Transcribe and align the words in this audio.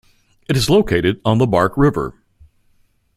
It 0.49 0.57
is 0.57 0.67
located 0.67 1.21
on 1.23 1.37
the 1.37 1.45
Bark 1.45 1.73
River. 1.77 2.15